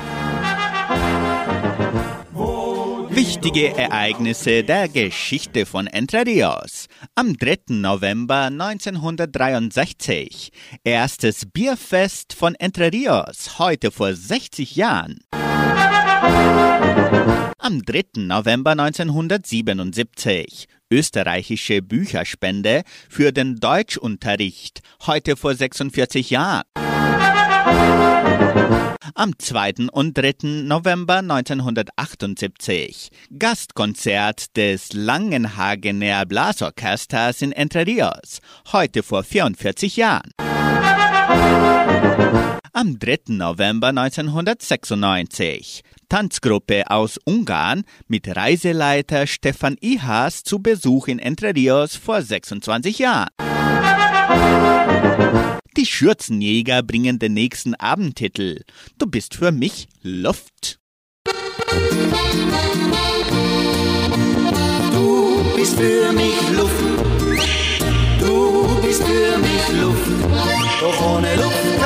[3.11, 6.87] Wichtige Ereignisse der Geschichte von Entre Rios.
[7.17, 7.57] Am 3.
[7.71, 10.53] November 1963.
[10.85, 15.19] Erstes Bierfest von Entre Rios, heute vor 60 Jahren.
[17.59, 18.03] Am 3.
[18.19, 26.65] November 1977 österreichische Bücherspende für den Deutschunterricht, heute vor 46 Jahren.
[29.15, 29.89] Am 2.
[29.93, 30.63] und 3.
[30.65, 38.41] November 1978 Gastkonzert des Langenhagener Blasorchesters in Entre Rios,
[38.73, 40.31] heute vor 44 Jahren
[42.73, 43.19] am 3.
[43.29, 45.83] November 1996.
[46.09, 53.29] Tanzgruppe aus Ungarn mit Reiseleiter Stefan Ihas zu Besuch in Entre Rios vor 26 Jahren.
[55.77, 58.63] Die Schürzenjäger bringen den nächsten Abendtitel.
[58.99, 60.79] Du bist für mich Luft.
[64.93, 66.85] Du bist für mich Luft.
[68.19, 70.11] Du bist für mich Luft.
[70.81, 71.78] Doch ohne Luft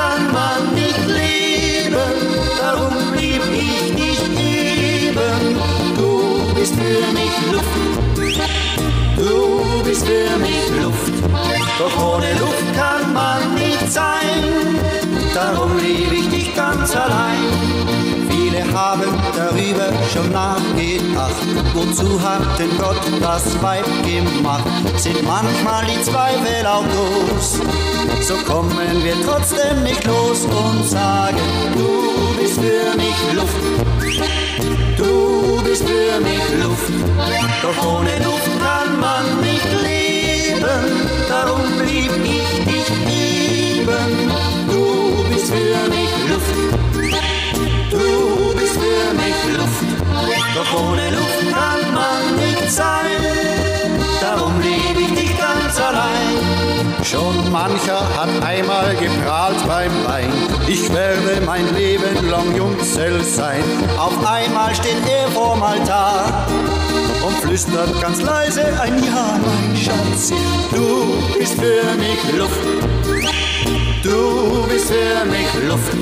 [6.62, 8.46] bist für mich Luft.
[9.16, 11.12] Du bist für mich Luft.
[11.76, 14.44] Doch ohne Luft kann man nicht sein.
[15.34, 17.42] Darum liebe ich dich ganz allein.
[18.30, 21.42] Viele haben darüber schon nachgedacht.
[21.74, 24.62] Wozu hat denn Gott das Weib gemacht?
[24.98, 27.60] Sind manchmal die Zweifel auch groß.
[28.20, 31.38] So kommen wir trotzdem nicht los und sagen,
[37.76, 41.08] Doch ohne Luft kann man nicht leben.
[41.28, 44.30] Darum lieb ich dich eben.
[44.68, 46.56] Du bist für mich Luft.
[47.90, 49.84] Du bist für mich Luft.
[50.54, 54.00] Doch ohne Luft kann man nicht sein.
[54.20, 57.02] Darum lieb ich dich ganz allein.
[57.02, 60.32] Schon mancher hat einmal geprahlt beim Wein.
[60.66, 63.64] Ich werde mein Leben lang Jungzell sein.
[63.98, 66.46] Auf einmal steht er vorm Altar
[67.24, 70.32] und flüstert ganz leise ein Ja, mein Schatz.
[70.72, 72.60] Du bist für mich Luft.
[74.02, 75.92] Du bist für mich Luft.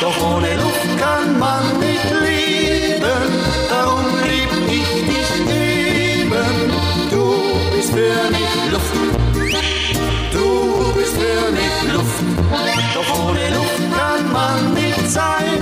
[0.00, 3.30] Doch ohne Luft kann man nicht leben.
[3.68, 6.70] Darum lieb ich dich eben.
[7.10, 7.34] Du
[7.74, 8.94] bist für mich Luft.
[10.32, 12.22] Du bist für mich Luft.
[12.94, 15.60] Doch ohne Luft kann man nicht sein.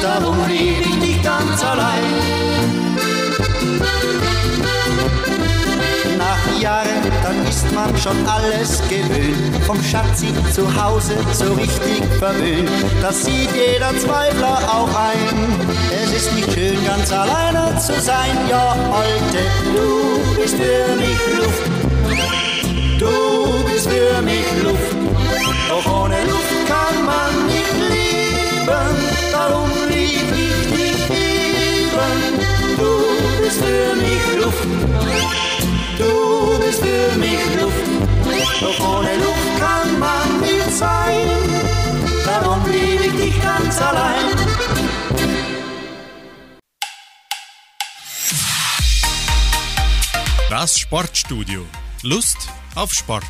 [0.00, 2.67] Darum lieb ich dich ganz allein.
[7.28, 9.62] Dann ist man schon alles gewöhnt.
[9.66, 12.70] Vom Schatzi zu Hause so richtig verwöhnt.
[13.02, 15.68] Das sieht jeder Zweifler auch ein.
[15.92, 18.34] Es ist nicht schön, ganz alleine zu sein.
[18.48, 21.64] Ja, Alte, du bist für mich Luft.
[22.98, 24.96] Du bist für mich Luft.
[25.68, 28.88] Doch ohne Luft kann man nicht leben.
[29.32, 32.40] Darum lieb ich dich eben.
[32.78, 34.66] Du bist für mich Luft.
[35.98, 38.60] Du bist für mich Luft.
[38.60, 41.28] Doch ohne Luft kann man nicht sein.
[42.24, 44.24] Darum lieb ich dich ganz allein.
[50.50, 51.64] Das Sportstudio.
[52.02, 53.24] Lust auf Sport.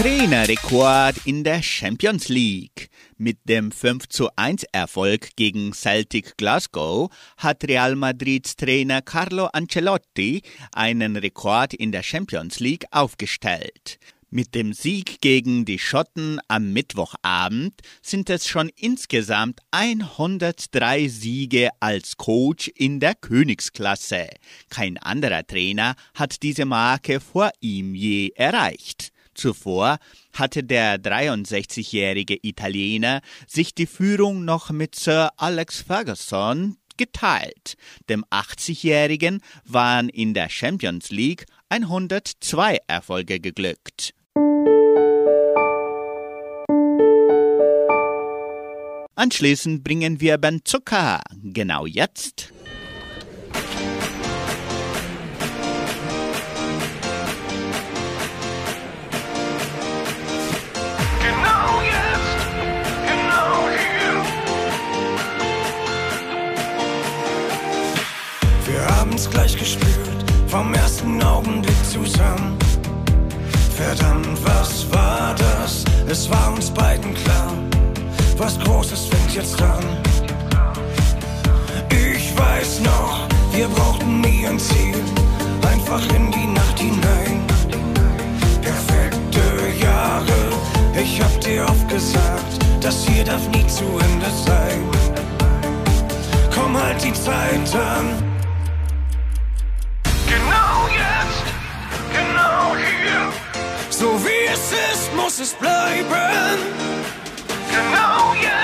[0.00, 2.88] Trainerrekord in der Champions League.
[3.18, 10.40] Mit dem 5 zu 1 Erfolg gegen Celtic Glasgow hat Real Madrids Trainer Carlo Ancelotti
[10.72, 13.98] einen Rekord in der Champions League aufgestellt.
[14.30, 22.16] Mit dem Sieg gegen die Schotten am Mittwochabend sind es schon insgesamt 103 Siege als
[22.16, 24.28] Coach in der Königsklasse.
[24.70, 29.12] Kein anderer Trainer hat diese Marke vor ihm je erreicht.
[29.40, 29.98] Zuvor
[30.34, 37.76] hatte der 63-jährige Italiener sich die Führung noch mit Sir Alex Ferguson geteilt.
[38.10, 44.12] Dem 80-jährigen waren in der Champions League 102 Erfolge geglückt.
[49.14, 51.22] Anschließend bringen wir Ben Zucker.
[51.42, 52.52] Genau jetzt.
[69.20, 72.56] Haben's gleich gespürt, vom ersten Augenblick zusammen.
[73.76, 75.84] Verdammt, was war das?
[76.08, 77.52] Es war uns beiden klar.
[78.38, 79.84] Was Großes fängt jetzt an.
[81.90, 84.96] Ich weiß noch, wir brauchten nie ein Ziel.
[85.70, 87.44] Einfach in die Nacht hinein.
[88.62, 90.32] Perfekte Jahre.
[90.94, 94.80] Ich hab dir oft gesagt, das hier darf nie zu Ende sein.
[96.54, 98.29] Komm halt die Zeit an.
[100.30, 101.44] Genau jetzt,
[102.12, 103.32] genau hier.
[103.90, 106.58] So wie es ist, muss es bleiben.
[107.74, 108.59] Genau jetzt,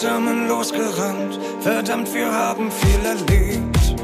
[0.00, 1.38] zusammen losgerannt.
[1.60, 3.94] Verdammt, wir haben viel erlebt.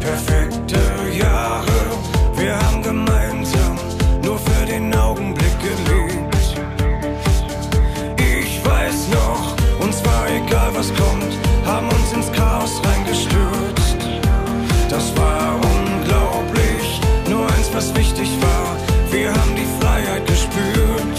[0.00, 0.80] Perfekte
[1.16, 1.80] Jahre,
[2.36, 3.78] wir haben gemeinsam
[4.24, 6.36] nur für den Augenblick gelebt.
[8.18, 9.54] Ich weiß noch,
[9.84, 13.98] uns war egal, was kommt, haben uns ins Chaos reingestürzt.
[14.90, 17.00] Das war unglaublich,
[17.30, 18.76] nur eins, was wichtig war,
[19.12, 21.18] wir haben die Freiheit gespürt.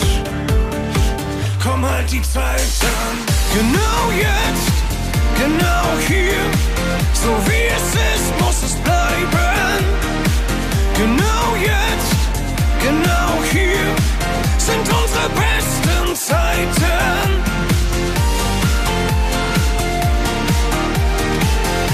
[1.64, 3.35] Komm halt die Zeit an.
[3.58, 4.74] Genau jetzt,
[5.40, 6.44] genau hier,
[7.14, 9.86] so wie es ist, muss es bleiben.
[10.98, 12.16] Genau jetzt,
[12.82, 13.86] genau hier
[14.58, 17.44] sind unsere besten Zeiten.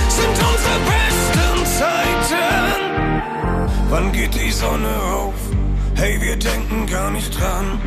[0.09, 2.71] Sind unsere besten Zeiten.
[3.91, 5.35] Wann geht die Sonne auf?
[5.93, 7.79] Hey, wir denken gar nicht dran.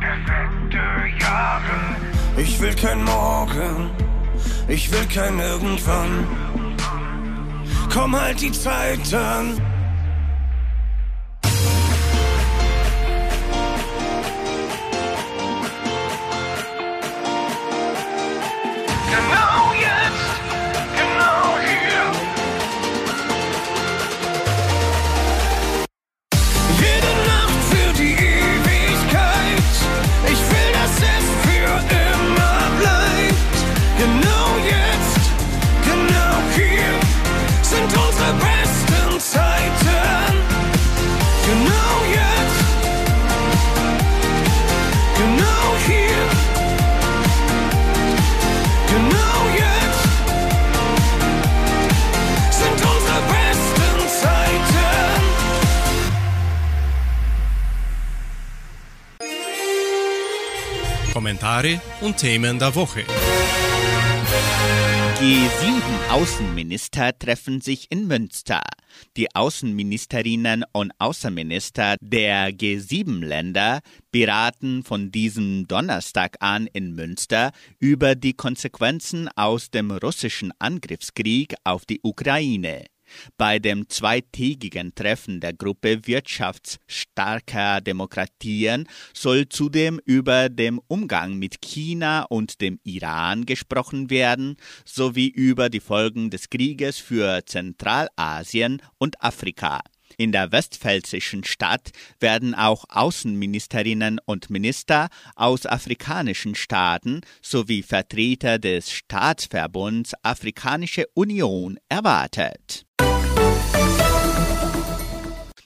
[0.00, 0.78] Perfekte
[1.20, 1.93] Jahre.
[2.36, 3.90] Ich will kein Morgen,
[4.66, 6.26] ich will kein Irgendwann.
[7.92, 9.60] Komm halt die Zeit an.
[62.04, 63.04] Und Themen der Woche.
[65.18, 68.60] G7 Außenminister treffen sich in Münster.
[69.16, 73.80] Die Außenministerinnen und Außenminister der G7-Länder
[74.12, 81.86] beraten von diesem Donnerstag an in Münster über die Konsequenzen aus dem russischen Angriffskrieg auf
[81.86, 82.84] die Ukraine.
[83.36, 92.22] Bei dem zweitägigen Treffen der Gruppe wirtschaftsstarker Demokratien soll zudem über den Umgang mit China
[92.22, 99.80] und dem Iran gesprochen werden, sowie über die Folgen des Krieges für Zentralasien und Afrika.
[100.16, 101.90] In der westpfälzischen Stadt
[102.20, 112.83] werden auch Außenministerinnen und Minister aus afrikanischen Staaten sowie Vertreter des Staatsverbunds Afrikanische Union erwartet.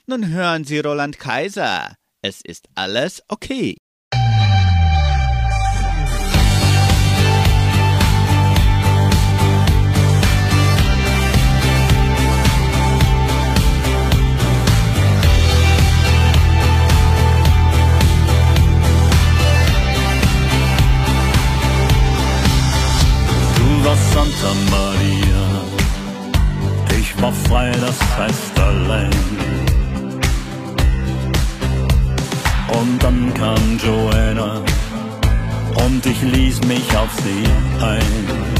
[0.09, 1.93] Nun hören Sie Roland Kaiser.
[2.23, 3.77] Es ist alles okay.
[23.57, 25.63] Du warst Santa Maria,
[26.99, 29.68] ich war frei, das heißt allein.
[32.71, 34.61] Und dann kam Joanna
[35.85, 37.43] und ich ließ mich auf sie
[37.83, 38.59] ein.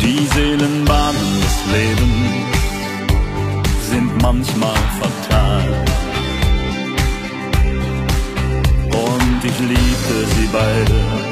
[0.00, 2.56] Die Seelenbahnen des Lebens
[3.90, 5.64] sind manchmal fatal.
[8.90, 11.26] Und ich liebte sie beide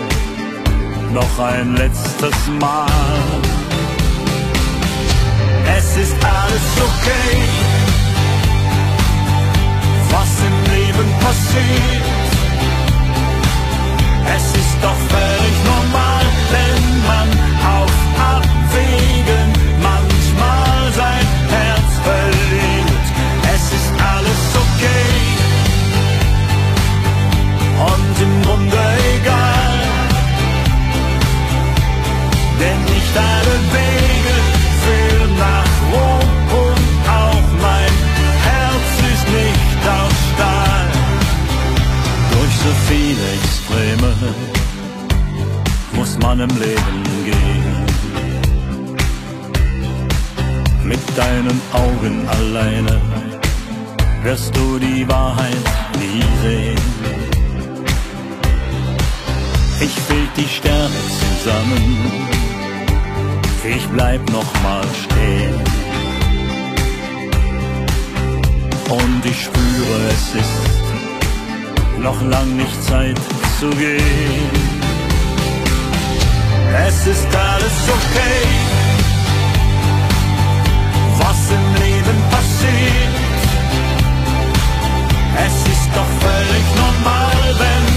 [1.12, 2.86] noch ein letztes Mal.
[5.76, 7.83] Es ist alles okay,
[10.14, 12.24] was im Leben passiert.
[14.36, 17.28] Es ist doch völlig normal, wenn man
[17.78, 17.94] auf
[18.34, 19.48] Abwägen
[19.90, 23.06] manchmal sein Herz verliert.
[23.54, 25.14] Es ist alles okay
[27.90, 28.82] und im Grunde
[29.14, 29.76] egal.
[32.60, 34.36] Denn nicht alle Wege
[34.82, 36.43] führen nach Rom
[42.64, 44.14] So viele Extreme
[45.92, 47.84] muss man im Leben gehen.
[50.82, 53.02] Mit deinen Augen alleine
[54.22, 55.64] wirst du die Wahrheit
[56.00, 56.80] nie sehen.
[59.80, 61.84] Ich feg die Sterne zusammen,
[63.62, 65.60] ich bleib noch mal stehen.
[68.88, 70.73] Und ich spüre, es ist
[72.04, 73.18] noch lang nicht Zeit
[73.58, 74.50] zu gehen.
[76.86, 78.40] Es ist alles okay,
[81.20, 83.14] was im Leben passiert.
[85.46, 87.93] Es ist doch völlig normal, wenn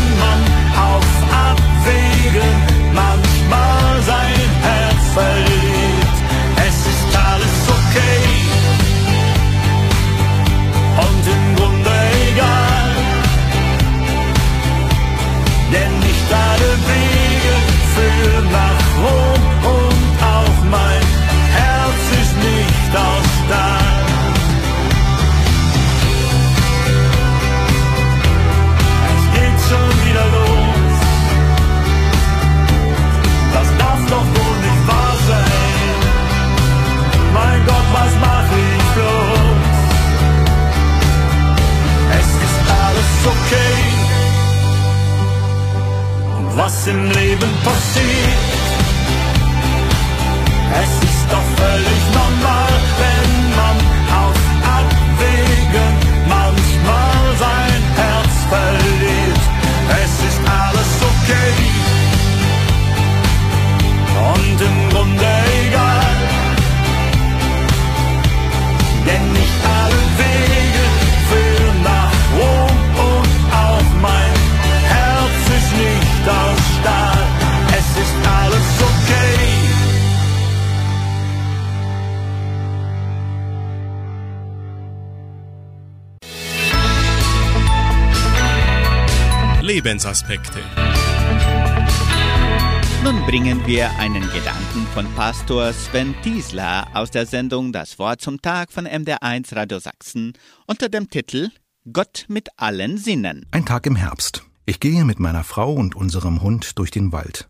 [95.27, 100.31] Pastor Sven Tiesler aus der Sendung Das Wort zum Tag von MDR1 Radio Sachsen
[100.67, 101.49] unter dem Titel
[101.91, 103.45] Gott mit allen Sinnen.
[103.51, 104.45] Ein Tag im Herbst.
[104.65, 107.49] Ich gehe mit meiner Frau und unserem Hund durch den Wald.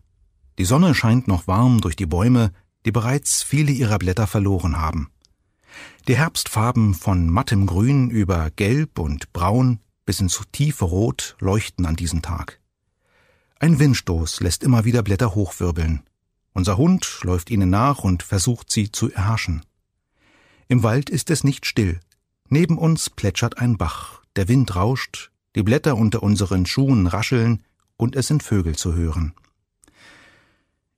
[0.57, 2.49] Die Sonne scheint noch warm durch die Bäume,
[2.83, 5.11] die bereits viele ihrer Blätter verloren haben.
[6.07, 11.95] Die Herbstfarben von mattem Grün über Gelb und Braun bis ins tiefe Rot leuchten an
[11.95, 12.59] diesem Tag.
[13.59, 16.01] Ein Windstoß lässt immer wieder Blätter hochwirbeln.
[16.57, 19.61] Unser Hund läuft ihnen nach und versucht sie zu erhaschen.
[20.67, 21.99] Im Wald ist es nicht still.
[22.49, 27.61] Neben uns plätschert ein Bach, der Wind rauscht, die Blätter unter unseren Schuhen rascheln
[27.95, 29.35] und es sind Vögel zu hören.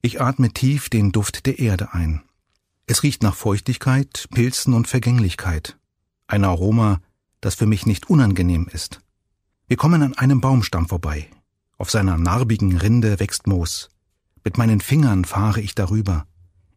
[0.02, 2.22] Ich atme tief den Duft der Erde ein.
[2.86, 5.78] Es riecht nach Feuchtigkeit, Pilzen und Vergänglichkeit.
[6.28, 7.02] Ein Aroma,
[7.42, 9.02] das für mich nicht unangenehm ist.
[9.68, 11.28] Wir kommen an einem Baumstamm vorbei.
[11.78, 13.90] Auf seiner narbigen Rinde wächst Moos.
[14.44, 16.26] Mit meinen Fingern fahre ich darüber.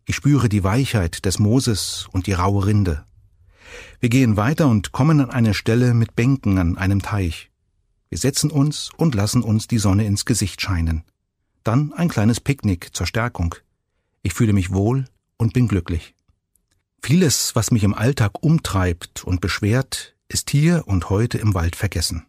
[0.05, 3.05] Ich spüre die Weichheit des Mooses und die raue Rinde.
[4.01, 7.51] Wir gehen weiter und kommen an eine Stelle mit Bänken an einem Teich.
[8.09, 11.05] Wir setzen uns und lassen uns die Sonne ins Gesicht scheinen.
[11.65, 13.55] Dann ein kleines Picknick zur Stärkung.
[14.23, 15.07] Ich fühle mich wohl
[15.39, 16.15] und bin glücklich.
[17.01, 22.27] Vieles, was mich im Alltag umtreibt und beschwert, ist hier und heute im Wald vergessen.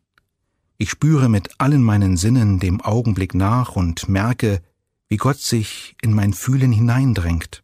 [0.77, 4.61] Ich spüre mit allen meinen Sinnen dem Augenblick nach und merke,
[5.13, 7.63] wie Gott sich in mein Fühlen hineindrängt.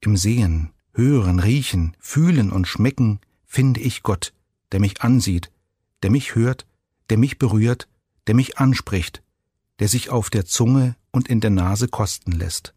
[0.00, 4.32] Im Sehen, Hören, Riechen, Fühlen und Schmecken finde ich Gott,
[4.72, 5.52] der mich ansieht,
[6.02, 6.64] der mich hört,
[7.10, 7.88] der mich berührt,
[8.26, 9.22] der mich anspricht,
[9.80, 12.72] der sich auf der Zunge und in der Nase kosten lässt.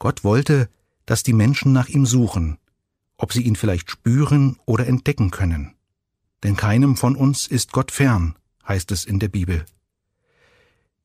[0.00, 0.68] Gott wollte,
[1.06, 2.58] dass die Menschen nach ihm suchen,
[3.18, 5.76] ob sie ihn vielleicht spüren oder entdecken können.
[6.42, 8.34] Denn keinem von uns ist Gott fern,
[8.66, 9.64] heißt es in der Bibel.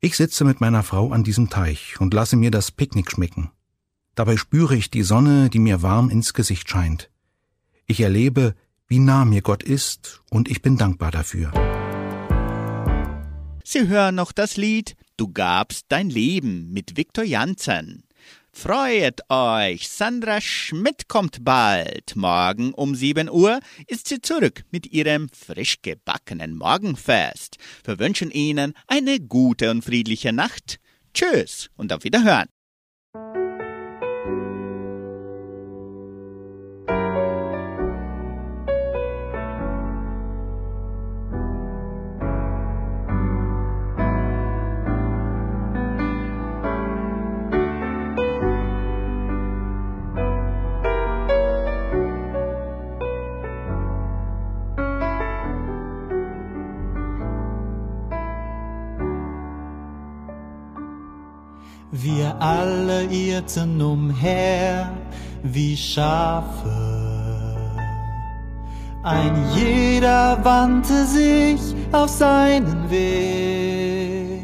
[0.02, 3.50] Ich sitze mit meiner Frau an diesem Teich und lasse mir das Picknick schmecken.
[4.14, 7.10] Dabei spüre ich die Sonne, die mir warm ins Gesicht scheint.
[7.84, 8.54] Ich erlebe,
[8.86, 11.52] wie nah mir Gott ist, und ich bin dankbar dafür.
[13.62, 18.04] Sie hören noch das Lied Du gabst dein Leben mit Viktor Janssen.
[18.52, 22.16] Freut euch, Sandra Schmidt kommt bald.
[22.16, 27.56] Morgen um 7 Uhr ist sie zurück mit ihrem frisch gebackenen Morgenfest.
[27.84, 30.78] Wir wünschen Ihnen eine gute und friedliche Nacht.
[31.14, 32.48] Tschüss und auf Wiederhören.
[63.56, 64.88] Irrten umher
[65.42, 66.70] wie Schafe.
[69.02, 74.40] Ein jeder wandte sich auf seinen Weg.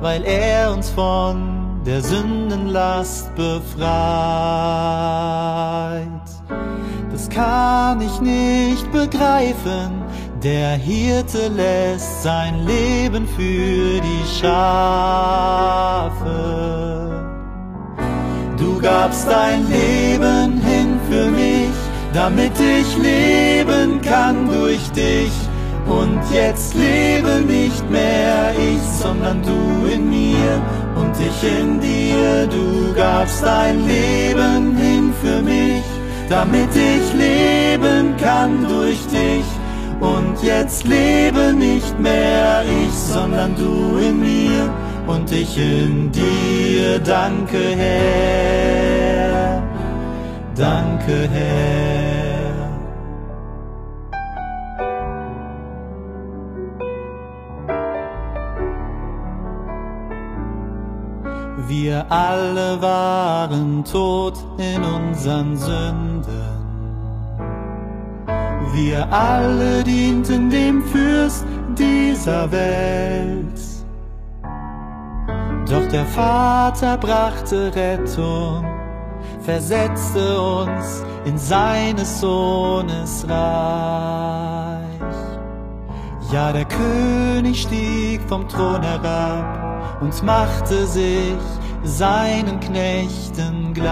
[0.00, 1.55] weil er uns von
[1.86, 3.86] der Sündenlast befreit.
[7.12, 10.02] Das kann ich nicht begreifen,
[10.42, 14.56] der Hirte lässt sein Leben für die Schafe.
[18.58, 21.70] Du gabst dein Leben hin für mich,
[22.12, 25.30] damit ich leben kann durch dich.
[25.86, 30.60] Und jetzt lebe nicht mehr ich, sondern du in mir
[31.16, 32.46] und ich in dir.
[32.46, 35.84] Du gabst dein Leben hin für mich,
[36.28, 39.44] damit ich leben kann durch dich.
[40.00, 44.72] Und jetzt lebe nicht mehr ich, sondern du in mir
[45.06, 46.98] und ich in dir.
[46.98, 49.62] Danke, Herr.
[50.54, 51.95] Danke, Herr.
[61.68, 66.56] Wir alle waren tot in unseren Sünden.
[68.72, 71.44] Wir alle dienten dem Fürst
[71.76, 73.60] dieser Welt.
[75.68, 78.64] Doch der Vater brachte Rettung,
[79.40, 84.86] versetzte uns in seines Sohnes Reich.
[86.32, 91.36] Ja, der König stieg vom Thron herab und machte sich
[91.84, 93.86] seinen Knechten gleich.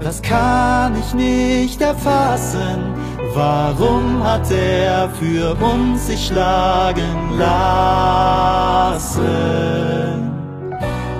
[0.00, 2.94] Das kann ich nicht erfassen,
[3.34, 7.90] warum hat er für uns sich schlagen lassen?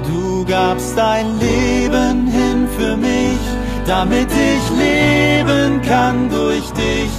[0.06, 3.38] Du gabst dein Leben hin für mich,
[3.86, 7.10] damit ich leben kann durch dich.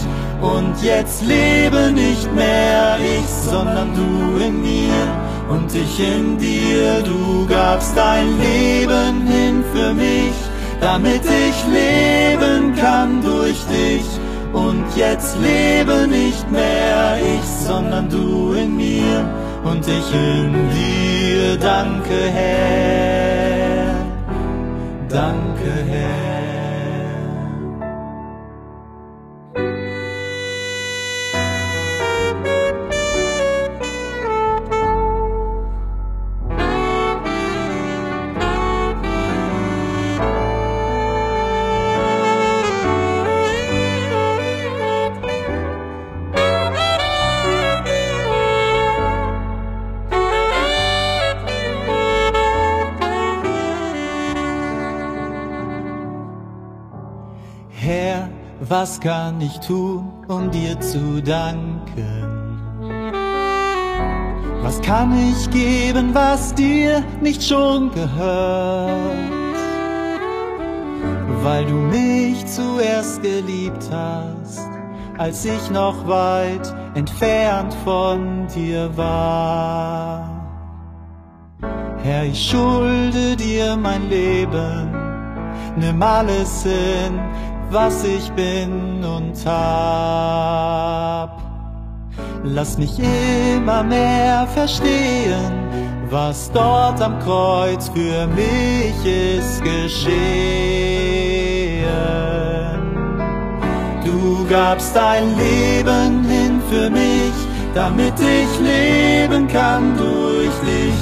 [0.41, 5.05] Und jetzt lebe nicht mehr ich, sondern du in mir
[5.49, 7.03] und ich in dir.
[7.03, 10.33] Du gabst dein Leben hin für mich,
[10.79, 14.05] damit ich leben kann durch dich.
[14.51, 19.29] Und jetzt lebe nicht mehr ich, sondern du in mir
[19.63, 21.57] und ich in dir.
[21.57, 23.95] Danke, Herr.
[25.07, 26.20] Danke, Herr.
[58.81, 62.57] Was kann ich tun, um dir zu danken?
[64.63, 69.59] Was kann ich geben, was dir nicht schon gehört?
[71.43, 74.67] Weil du mich zuerst geliebt hast,
[75.19, 80.27] als ich noch weit entfernt von dir war.
[82.01, 84.89] Herr, ich schulde dir mein Leben,
[85.77, 87.19] nimm alles hin,
[87.71, 91.39] was ich bin und hab.
[92.43, 95.53] Lass mich immer mehr verstehen,
[96.09, 100.01] was dort am Kreuz für mich ist geschehen.
[104.03, 107.31] Du gabst dein Leben hin für mich,
[107.73, 110.93] damit ich leben kann durch dich.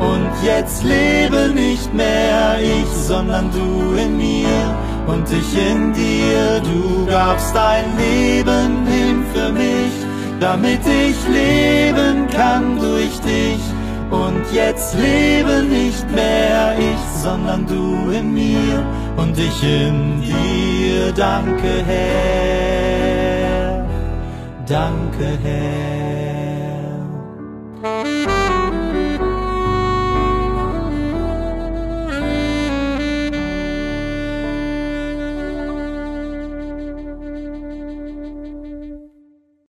[0.00, 4.76] Und jetzt lebe nicht mehr ich, sondern du in mir
[5.08, 6.60] und ich in dir.
[6.60, 9.92] Du gabst dein Leben hin für mich,
[10.38, 13.60] damit ich leben kann durch dich.
[14.10, 18.84] Und jetzt lebe nicht mehr ich, sondern du in mir
[19.16, 21.12] und ich in dir.
[21.12, 23.86] Danke, Herr.
[24.66, 26.07] Danke, Herr.